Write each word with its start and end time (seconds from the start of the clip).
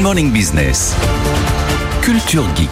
Morning 0.00 0.32
Business. 0.32 0.96
Culture 2.00 2.44
Geek. 2.56 2.70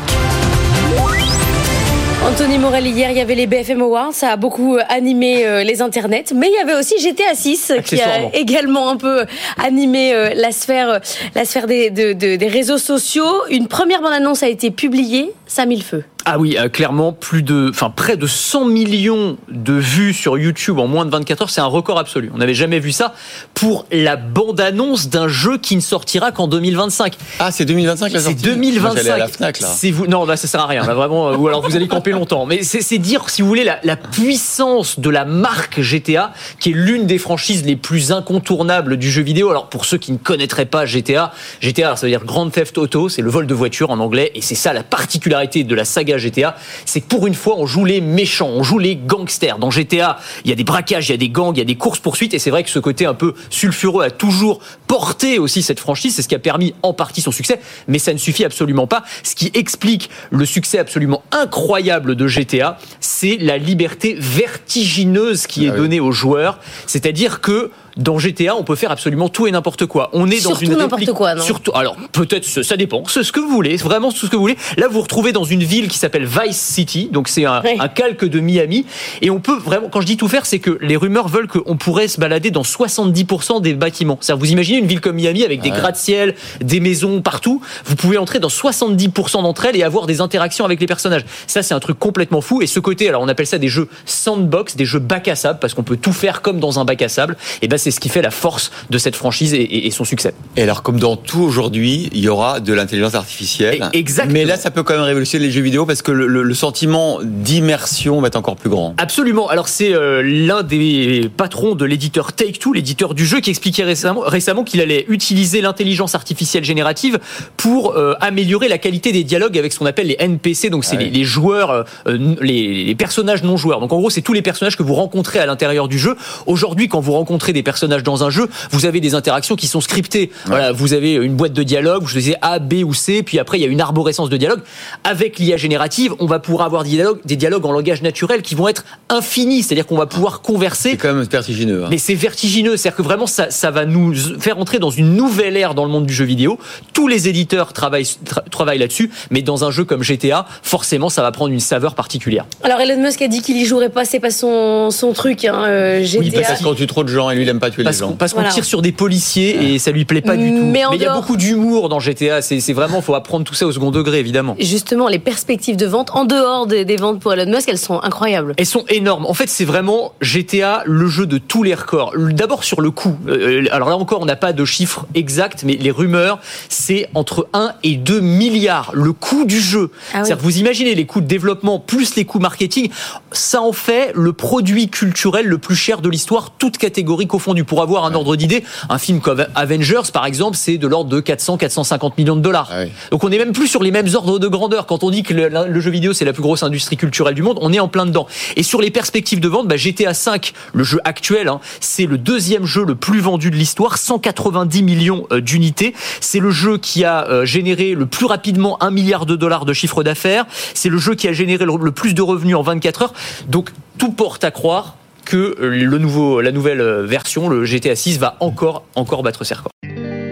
Anthony 2.27 2.57
Morel, 2.59 2.87
hier, 2.87 3.11
il 3.11 3.19
y 3.19 3.21
avait 3.21 3.35
les 3.35 3.47
BFM 3.47 3.83
Awards, 3.83 4.15
ça 4.15 4.31
a 4.31 4.37
beaucoup 4.37 4.77
euh, 4.77 4.83
animé 4.89 5.45
euh, 5.45 5.63
les 5.63 5.83
internets, 5.83 6.25
mais 6.35 6.49
il 6.49 6.55
y 6.55 6.59
avait 6.59 6.75
aussi 6.75 6.95
GTA 6.99 7.35
6 7.35 7.75
qui 7.85 8.01
a 8.01 8.35
également 8.35 8.89
un 8.89 8.97
peu 8.97 9.27
animé 9.59 10.15
euh, 10.15 10.31
la 10.35 10.53
sphère, 10.53 11.01
la 11.35 11.45
sphère 11.45 11.67
des, 11.67 11.91
des 11.91 12.49
réseaux 12.49 12.79
sociaux. 12.79 13.43
Une 13.51 13.69
première 13.69 14.01
bande-annonce 14.01 14.43
a 14.43 14.49
été 14.49 14.71
publiée, 14.71 15.33
ça 15.47 15.63
a 15.63 15.67
mis 15.67 15.77
le 15.77 15.83
feu. 15.83 16.05
Ah 16.31 16.39
oui, 16.39 16.59
euh, 16.59 16.69
clairement, 16.69 17.15
plus 17.15 17.43
de, 17.43 17.71
enfin, 17.71 17.89
près 17.89 18.19
de 18.19 18.27
100 18.27 18.67
millions 18.67 19.39
de 19.49 19.73
vues 19.73 20.13
sur 20.13 20.37
YouTube 20.37 20.79
en 20.79 20.87
moins 20.87 21.07
de 21.07 21.11
24 21.11 21.41
heures, 21.41 21.49
c'est 21.49 21.63
un 21.63 21.67
record 21.67 21.99
absolu. 21.99 22.31
On 22.35 22.37
n'avait 22.37 22.53
jamais 22.53 22.81
vu 22.81 22.93
ça 22.93 23.15
pour 23.55 23.87
la 23.91 24.17
bande-annonce 24.17 25.09
d'un 25.09 25.29
jeu 25.29 25.57
qui 25.57 25.75
ne 25.75 25.81
sortira 25.81 26.31
qu'en 26.31 26.47
2025. 26.47 27.17
Ah, 27.39 27.51
c'est 27.51 27.65
2025 27.65 28.13
la 28.13 28.21
sortie 28.21 28.39
C'est 28.39 28.45
2025. 28.45 29.09
à 29.09 29.17
la 29.17 29.29
Fnac, 29.29 29.61
là. 29.61 29.69
C'est 29.75 29.91
vous, 29.91 30.07
non, 30.07 30.27
là, 30.27 30.37
ça 30.37 30.47
sert 30.49 30.61
à 30.61 30.67
rien, 30.67 30.83
vraiment, 30.83 31.31
euh, 31.31 31.37
ou 31.37 31.49
alors 31.49 31.67
vous 31.67 31.75
allez 31.77 31.89
camper 31.89 32.11
longtemps. 32.11 32.45
Mais 32.45 32.63
c'est 32.63 32.99
dire, 32.99 33.31
si 33.31 33.41
vous 33.41 33.49
voulez, 33.49 33.65
la, 33.65 33.79
la 33.83 33.97
puissance 33.97 35.01
de 35.01 35.09
la 35.09 35.25
marque 35.25 35.81
GTA, 35.81 36.35
qui 36.61 36.73
est 36.73 36.75
l'une 36.75 37.07
des 37.07 37.17
franchises 37.17 37.65
les 37.65 37.77
plus 37.77 38.13
incontournables 38.13 38.99
du 38.99 39.11
jeu 39.11 39.23
vidéo. 39.23 39.49
Alors, 39.49 39.71
pour 39.71 39.87
ceux 39.87 39.97
qui 39.97 40.13
ne 40.13 40.19
connaîtraient 40.19 40.67
pas 40.67 40.85
GTA, 40.85 41.33
GTA, 41.63 41.97
ça 41.97 42.05
veut 42.05 42.11
dire 42.11 42.27
Grand 42.27 42.51
Theft 42.51 42.77
Auto, 42.77 43.09
c'est 43.09 43.23
le 43.23 43.31
vol 43.31 43.47
de 43.47 43.55
voiture 43.55 43.89
en 43.89 43.99
anglais, 43.99 44.31
et 44.35 44.43
c'est 44.43 44.55
ça 44.55 44.75
la 44.75 44.83
particularité 44.83 45.65
de 45.65 45.75
la 45.75 45.87
saga 45.87 46.18
GTA, 46.19 46.57
c'est 46.85 47.01
que 47.01 47.07
pour 47.07 47.27
une 47.27 47.35
fois, 47.35 47.57
on 47.59 47.67
joue 47.67 47.85
les 47.85 48.01
méchants, 48.01 48.49
on 48.49 48.63
joue 48.63 48.79
les 48.79 48.97
gangsters. 48.97 49.59
Dans 49.59 49.71
GTA, 49.71 50.19
il 50.45 50.51
y 50.51 50.53
a 50.53 50.57
des 50.57 50.65
braquages, 50.65 51.09
il 51.09 51.13
y 51.13 51.15
a 51.15 51.19
des 51.19 51.29
gangs, 51.29 51.57
il 51.57 51.59
y 51.59 51.63
a 51.63 51.65
des 51.65 51.77
courses-poursuites, 51.77 52.35
et 52.35 52.39
c'est 52.39 52.51
vrai 52.51 52.65
que 52.65 52.71
ce 52.71 52.79
côté 52.79 53.07
un 53.07 53.15
peu 53.15 53.35
sulfureux 53.51 54.05
a 54.05 54.11
toujours 54.11 54.61
porté 54.87 55.39
aussi 55.39 55.63
cette 55.63 55.81
franchise, 55.81 56.15
c'est 56.15 56.23
ce 56.23 56.29
qui 56.29 56.35
a 56.35 56.39
permis 56.39 56.75
en 56.83 56.93
partie 56.93 57.21
son 57.21 57.33
succès, 57.33 57.61
mais 57.87 57.99
ça 57.99 58.13
ne 58.13 58.19
suffit 58.19 58.45
absolument 58.45 58.87
pas. 58.87 59.05
Ce 59.23 59.35
qui 59.35 59.51
explique 59.55 60.11
le 60.31 60.45
succès 60.45 60.79
absolument 60.79 61.23
incroyable 61.31 62.15
de 62.15 62.27
GTA, 62.27 62.79
c'est 63.01 63.37
la 63.41 63.59
liberté 63.59 64.17
vertigineuse 64.19 65.47
qui 65.47 65.69
ah 65.69 65.73
est 65.73 65.77
donnée 65.77 66.01
aux 66.01 66.13
joueurs, 66.13 66.59
c'est-à-dire 66.87 67.41
que 67.41 67.71
dans 67.97 68.19
GTA, 68.19 68.55
on 68.55 68.63
peut 68.63 68.77
faire 68.77 68.93
absolument 68.93 69.29
tout 69.29 69.47
et 69.47 69.51
n'importe 69.51 69.87
quoi. 69.87 70.11
On 70.13 70.31
est 70.31 70.43
dans 70.45 70.55
une 70.55 70.77
n'importe 70.77 71.13
quoi, 71.13 71.35
non? 71.35 71.43
Surtout, 71.43 71.73
alors 71.75 71.97
peut-être 72.13 72.47
ça 72.47 72.77
dépend, 72.77 73.03
c'est 73.09 73.25
ce 73.25 73.33
que 73.33 73.41
vous 73.41 73.49
voulez, 73.49 73.77
vraiment 73.77 74.13
tout 74.13 74.27
ce 74.27 74.31
que 74.31 74.37
vous 74.37 74.43
voulez. 74.43 74.57
Là, 74.77 74.87
vous 74.87 74.95
vous 74.95 75.03
retrouvez 75.03 75.33
dans 75.33 75.45
une 75.45 75.65
ville 75.65 75.89
qui 75.89 75.98
s'appelle 75.99 76.27
Vice 76.27 76.59
City, 76.59 77.09
donc 77.13 77.29
c'est 77.29 77.45
un, 77.45 77.63
calque 77.95 78.25
de 78.25 78.41
Miami, 78.41 78.87
et 79.23 79.31
on 79.31 79.41
peut 79.41 79.59
vraiment, 79.59 79.89
quand 79.89 80.01
je 80.01 80.07
dis 80.07 80.17
tout 80.17 80.29
faire, 80.29 80.47
c'est 80.47 80.59
que 80.59 80.79
les 80.81 80.97
rumeurs 80.97 81.29
veulent 81.29 81.49
qu'on 81.49 81.77
pourrait 81.77 82.09
se 82.09 82.21
balader 82.21 82.51
dans 82.51 82.63
70% 82.63 83.61
des 83.61 83.75
bâtiments. 83.75 84.19
cest 84.21 84.39
vous 84.39 84.51
imaginez 84.51 84.79
une 84.79 84.87
ville 84.87 85.01
comme 85.01 85.17
Miami 85.17 85.45
avec 85.45 85.61
des 85.61 85.71
gratte-ciel, 85.71 86.35
des 86.61 86.81
maisons 86.81 87.23
partout, 87.23 87.61
vous 87.85 87.97
pouvez 87.97 88.19
entrer 88.19 88.39
dans 88.39 88.49
70% 88.49 89.43
d'entre 89.43 89.65
elles 89.67 89.77
et 89.77 89.83
avoir 89.83 90.07
des 90.07 90.21
interactions 90.21 90.65
avec 90.65 90.81
les 90.81 90.87
personnages. 90.87 91.25
Ça, 91.47 91.63
c'est 91.63 91.75
un 91.75 91.81
truc 91.81 91.99
complètement 91.99 92.41
fou. 92.41 92.63
Et 92.63 92.67
ce 92.67 92.81
côté, 92.81 93.09
alors 93.09 93.23
on 93.23 93.29
appelle 93.29 93.47
ça 93.47 93.59
des 93.59 93.69
jeux 93.69 93.89
sandbox, 94.07 94.77
des 94.77 94.85
jeux 94.85 94.99
bac 94.99 95.29
à 95.29 95.37
sable, 95.37 95.59
parce 95.61 95.75
qu'on 95.75 95.83
peut 95.83 95.97
tout 95.97 96.13
faire 96.13 96.43
comme 96.43 96.61
dans 96.61 96.79
un 96.79 96.85
bac 96.85 97.03
à 97.03 97.09
sable. 97.09 97.37
Et 97.63 97.69
ben 97.69 97.79
c'est 97.79 97.91
ce 97.91 98.01
qui 98.01 98.09
fait 98.09 98.23
la 98.23 98.31
force 98.31 98.71
de 98.91 98.99
cette 98.99 99.17
franchise 99.17 99.55
et, 99.55 99.91
son 99.91 100.05
succès. 100.05 100.35
Et 100.57 100.63
alors, 100.63 100.83
comme 100.83 100.99
dans 100.99 101.17
tout 101.17 101.41
aujourd'hui, 101.41 102.11
il 102.13 102.21
y 102.21 102.29
aura 102.29 102.61
de 102.61 102.73
l'intelligence 102.73 103.15
artificielle. 103.15 103.89
Exactement. 103.93 104.33
Mais 104.33 104.45
là, 104.45 104.57
ça 104.57 104.71
peut 104.71 104.83
quand 104.83 104.95
même 104.95 105.03
révolutionner 105.03 105.47
les 105.47 105.51
jeux 105.51 105.63
vidéo 105.63 105.87
parce 105.89 106.03
que 106.03 106.13
le, 106.13 106.55
sentiment 106.55 107.19
d'immersion 107.23 108.21
va 108.21 108.29
être 108.29 108.37
encore 108.37 108.57
plus 108.57 108.69
grand. 108.69 108.95
Absolument. 108.99 109.49
Alors, 109.49 109.69
c'est 109.69 109.95
euh, 109.95 110.23
l'un 110.23 110.63
des 110.63 111.31
patrons 111.35 111.75
de 111.75 111.85
l'éditeur 111.85 112.33
Take-Two, 112.33 112.75
l'éditeur 112.75 113.15
du 113.15 113.25
jeu, 113.25 113.41
qui 113.41 113.51
expliquait 113.51 113.85
récemment, 113.85 114.21
récemment 114.21 114.65
qu'il 114.65 114.81
allait 114.81 115.07
utiliser 115.09 115.61
l'intelligence 115.61 116.15
artificielle 116.15 116.65
générative 116.65 117.19
pour 117.57 117.97
euh, 117.97 118.15
améliorer 118.21 118.69
la 118.69 118.77
qualité 118.77 119.13
des 119.13 119.25
dialogues 119.25 119.57
avec 119.57 119.73
ce 119.73 119.79
qu'on 119.79 119.87
appelle 119.87 120.09
les 120.09 120.17
NPC. 120.19 120.69
Donc, 120.69 120.85
c'est 120.85 120.97
ah 120.97 121.03
les, 121.03 121.25
joueurs, 121.25 121.71
euh, 122.07 122.35
les, 122.41 122.85
les 122.85 122.95
personnages 122.95 123.43
non 123.43 123.57
joueurs. 123.57 123.81
Donc, 123.81 123.93
en 123.93 123.99
gros, 123.99 124.11
c'est 124.11 124.23
tous 124.23 124.35
les 124.35 124.43
personnages 124.43 124.77
que 124.77 124.83
vous 124.83 124.95
rencontrez 124.95 125.39
à 125.39 125.47
l'intérieur 125.47 125.89
du 125.89 125.99
jeu. 125.99 126.17
Aujourd'hui, 126.47 126.89
quand 126.89 127.01
vous 127.01 127.13
rencontrez 127.13 127.55
des 127.55 127.63
personnages 127.63 128.03
dans 128.03 128.25
un 128.25 128.31
jeu, 128.31 128.49
vous 128.73 128.85
avez 128.85 129.01
des 129.01 129.15
interactions 129.15 129.57
qui 129.57 129.67
sont 129.67 129.81
scriptées. 129.81 130.31
Voilà, 130.45 130.73
vous 130.73 130.93
avez 130.93 131.15
une 131.15 131.35
boîte 131.35 131.55
de 131.55 131.63
dialogue, 131.63 132.03
vous 132.03 132.09
choisissez 132.09 132.37
A, 132.43 132.59
B 132.59 132.85
ou 132.85 132.93
C, 132.93 133.23
puis 133.23 133.39
après 133.39 133.59
il 133.59 133.63
y 133.63 133.65
a 133.65 133.69
une 133.69 133.81
arborescence 133.81 134.29
de 134.29 134.37
dialogue. 134.37 134.61
Avec 135.05 135.39
l'IA 135.39 135.57
générative, 135.57 135.78
on 136.19 136.27
va 136.27 136.39
pouvoir 136.39 136.67
avoir 136.67 136.85
des 136.85 136.91
dialogues, 136.91 137.21
des 137.25 137.37
dialogues 137.37 137.65
en 137.65 137.73
langage 137.73 138.03
naturel 138.03 138.43
qui 138.43 138.55
vont 138.55 138.69
être 138.69 138.85
infinis, 139.09 139.63
c'est-à-dire 139.63 139.87
qu'on 139.87 139.97
va 139.97 140.07
pouvoir 140.07 140.41
converser. 140.41 140.91
C'est 140.91 140.97
quand 140.97 141.15
même 141.15 141.25
vertigineux. 141.25 141.85
Hein. 141.85 141.89
Mais 141.91 141.99
c'est 141.99 142.15
vertigineux, 142.15 142.77
c'est-à-dire 142.77 142.97
que 142.97 143.03
vraiment 143.03 143.27
ça, 143.27 143.51
ça 143.51 143.71
va 143.71 143.85
nous 143.85 144.15
faire 144.39 144.59
entrer 144.59 144.79
dans 144.79 144.91
une 144.91 145.15
nouvelle 145.15 145.57
ère 145.57 145.75
dans 145.75 145.85
le 145.85 145.91
monde 145.91 146.07
du 146.07 146.15
jeu 146.15 146.25
vidéo. 146.25 146.59
Tous 146.93 147.07
les 147.07 147.29
éditeurs 147.29 147.73
travaillent, 147.73 148.09
travaillent 148.51 148.79
là-dessus, 148.79 149.11
mais 149.31 149.43
dans 149.43 149.65
un 149.65 149.71
jeu 149.71 149.85
comme 149.85 150.03
GTA, 150.03 150.47
forcément 150.63 151.09
ça 151.09 151.23
va 151.23 151.33
prendre 151.33 151.53
une 151.53 151.61
saveur 151.61 151.95
particulière. 151.95 152.47
Alors 152.63 152.81
Elon 152.81 153.01
Musk 153.01 153.23
a 153.23 153.29
dit 153.29 153.43
qu'il 153.43 153.57
y 153.57 153.65
jouerait 153.69 153.91
pas, 153.91 154.05
c'est 154.05 154.21
pas 154.21 154.31
son, 154.31 154.91
son 154.91 155.13
truc, 155.13 155.45
hein, 155.45 155.65
euh, 155.67 156.05
GTA. 156.05 156.21
Oui, 156.21 156.33
parce 156.33 156.63
qu'on 156.63 156.75
tue 156.75 156.87
trop 156.87 157.05
de 157.05 157.09
gens 157.09 157.31
et 157.31 157.37
lui 157.37 157.43
il 157.43 157.49
aime 157.49 157.61
pas 157.61 157.71
tuer 157.71 157.85
les 157.85 157.93
gens. 157.93 158.13
Parce 158.13 158.33
qu'on 158.33 158.43
tire 158.49 158.65
sur 158.65 158.83
des 158.83 158.93
policiers 158.93 159.75
et 159.75 159.79
ça 159.79 159.93
lui 159.93 160.05
plaît 160.05 160.23
pas 160.23 160.37
du 160.37 160.51
tout. 160.51 160.65
Mais, 160.65 160.83
il 160.93 161.03
y 161.03 161.07
a 161.07 161.15
beaucoup 161.15 161.37
d'humour 161.37 161.89
dans 161.89 162.01
GTA. 162.01 162.43
C'est 162.43 162.73
vraiment, 162.73 163.01
faut 163.01 163.15
apprendre 163.15 163.45
tout 163.45 163.55
ça 163.55 163.67
au 163.67 163.73
second 163.73 163.91
degré, 163.91 164.19
évidemment. 164.19 164.57
Justement, 164.59 165.09
les 165.09 165.19
perspectives 165.19 165.68
de 165.77 165.87
vente 165.87 166.11
en 166.13 166.25
dehors 166.25 166.67
des, 166.67 166.97
ventes 166.97 167.21
pour 167.21 167.33
Elon 167.33 167.51
Musk, 167.51 167.69
elles 167.69 167.79
sont 167.79 168.01
incroyables. 168.03 168.55
Elles 168.57 168.67
sont 168.67 168.85
énormes. 168.89 169.27
En 169.27 169.35
fait, 169.35 169.49
c'est 169.49 169.65
vraiment 169.65 170.13
GTA, 170.21 170.83
le 170.87 171.07
jeu 171.07 171.27
de 171.27 171.39
tous 171.39 171.63
les 171.63 171.75
records. 171.75 172.15
D'abord 172.17 172.65
sur 172.65 172.81
le 172.81 172.91
coût. 172.91 173.17
Euh, 173.29 173.65
alors 173.71 173.89
là 173.89 173.97
encore, 173.97 174.21
on 174.21 174.27
n'a 174.27 174.37
pas 174.37 174.53
de 174.53 174.65
chiffres 174.65 175.07
exacts, 175.15 175.65
mais 175.65 175.75
les 175.75 175.91
rumeurs, 175.91 176.39
c'est 176.69 177.09
entre 177.15 177.49
1 177.53 177.73
et 177.83 177.97
2 177.97 178.21
milliards 178.21 178.91
le 178.95 179.13
coût 179.13 179.45
du 179.45 179.61
jeu. 179.61 179.91
Ah 180.15 180.25
cest 180.25 180.41
vous 180.41 180.59
imaginez 180.59 180.95
les 180.95 181.07
coûts 181.07 181.21
de 181.21 181.27
développement 181.27 181.79
plus 181.79 182.15
les 182.17 182.25
coûts 182.25 182.39
marketing, 182.39 182.91
ça 183.33 183.61
en 183.63 183.73
fait 183.73 184.13
le 184.15 184.33
produit 184.33 184.89
culturel 184.89 185.47
le 185.47 185.59
plus 185.59 185.77
cher 185.77 186.01
de 186.01 186.09
l'histoire, 186.09 186.51
toute 186.59 186.79
catégorie 186.79 187.27
confondue. 187.27 187.65
Pour 187.65 187.83
avoir 187.83 188.05
un 188.05 188.15
ordre 188.15 188.37
d'idée, 188.37 188.65
un 188.89 188.99
film 188.99 189.21
comme 189.21 189.47
Avengers, 189.55 190.11
par 190.13 190.27
exemple, 190.27 190.57
c'est 190.57 190.79
de 190.79 190.87
l'ordre 190.87 191.11
de 191.11 191.21
400-450 191.21 192.13
millions 192.19 192.37
de 192.37 192.41
dollars. 192.41 192.71
Ah 192.73 192.85
Donc 193.11 193.25
on 193.25 193.29
n'est 193.29 193.39
même 193.39 193.53
plus 193.53 193.69
sur 193.69 193.83
les 193.83 193.91
mêmes 193.91 194.09
ordres 194.15 194.39
de 194.39 194.49
grandeur. 194.49 194.87
Quand 194.87 195.05
on 195.05 195.11
dit 195.11 195.23
que 195.23 195.35
le, 195.35 195.49
jeu 195.81 195.91
vidéo 195.91 196.13
c'est 196.13 196.25
la 196.25 196.33
plus 196.33 196.43
grosse 196.43 196.63
industrie 196.63 196.97
culturelle 196.97 197.35
du 197.35 197.43
monde, 197.43 197.59
on 197.61 197.73
est 197.73 197.81
en 197.81 197.89
plein 197.89 198.07
dedans. 198.07 198.27
Et 198.57 198.63
sur 198.63 198.81
les 198.81 198.91
perspectives 198.91 199.41
de 199.41 199.49
vente, 199.49 199.69
bah, 199.69 199.77
GTA 199.77 200.15
5, 200.15 200.53
le 200.73 200.85
jeu 200.85 201.01
actuel, 201.05 201.49
hein, 201.49 201.61
c'est 201.81 202.07
le 202.07 202.19
deuxième 202.19 202.65
jeu 202.65 202.85
le 202.85 202.95
plus 202.95 203.21
vendu 203.21 203.51
de 203.51 203.57
l'histoire, 203.57 203.99
190 203.99 204.83
millions 204.83 205.27
euh, 205.33 205.41
d'unités. 205.41 205.95
C'est 206.21 206.41
le 206.41 206.51
jeu 206.51 206.79
qui 206.79 207.05
a 207.05 207.27
euh, 207.29 207.45
généré 207.45 207.95
le 207.95 208.07
plus 208.07 208.27
rapidement 208.27 208.83
un 208.83 208.91
milliard 208.91 209.27
de 209.27 209.37
dollars 209.37 209.65
de 209.65 209.73
chiffre 209.73 210.03
d'affaires. 210.03 210.47
C'est 210.75 210.89
le 210.89 210.99
jeu 210.99 211.15
qui 211.15 211.29
a 211.29 211.33
généré 211.33 211.65
le 211.65 211.93
plus 211.93 212.15
de 212.15 212.23
revenus 212.23 212.57
en 212.57 212.63
24 212.63 213.03
heures. 213.03 213.15
Donc 213.49 213.71
tout 213.99 214.13
porte 214.13 214.45
à 214.45 214.51
croire 214.51 214.97
que 215.25 215.57
le 215.61 215.99
nouveau, 215.99 216.41
la 216.41 216.53
nouvelle 216.53 216.83
version, 217.05 217.49
le 217.49 217.65
GTA 217.65 217.95
6, 217.95 218.19
va 218.19 218.37
encore, 218.41 218.85
encore 218.95 219.23
battre 219.23 219.45
ses 219.45 219.55
records. 219.55 219.73